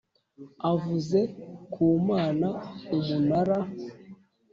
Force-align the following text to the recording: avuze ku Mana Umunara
avuze 0.71 1.19
ku 1.73 1.85
Mana 2.09 2.47
Umunara 2.95 3.57